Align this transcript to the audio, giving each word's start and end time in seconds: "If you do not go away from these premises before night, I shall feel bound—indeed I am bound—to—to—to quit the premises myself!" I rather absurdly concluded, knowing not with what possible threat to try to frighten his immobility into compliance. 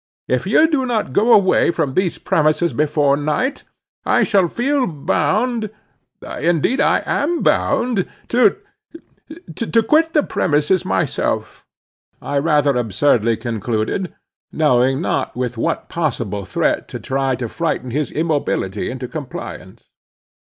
"If 0.27 0.47
you 0.47 0.67
do 0.67 0.83
not 0.87 1.13
go 1.13 1.31
away 1.31 1.69
from 1.69 1.93
these 1.93 2.17
premises 2.17 2.73
before 2.73 3.15
night, 3.15 3.61
I 4.03 4.23
shall 4.23 4.47
feel 4.47 4.87
bound—indeed 4.87 6.81
I 6.81 7.03
am 7.05 7.43
bound—to—to—to 7.43 9.83
quit 9.83 10.13
the 10.13 10.23
premises 10.23 10.83
myself!" 10.83 11.67
I 12.19 12.37
rather 12.39 12.75
absurdly 12.75 13.37
concluded, 13.37 14.11
knowing 14.51 15.01
not 15.01 15.35
with 15.35 15.55
what 15.55 15.87
possible 15.87 16.45
threat 16.45 16.87
to 16.87 16.99
try 16.99 17.35
to 17.35 17.47
frighten 17.47 17.91
his 17.91 18.09
immobility 18.09 18.89
into 18.89 19.07
compliance. 19.07 19.83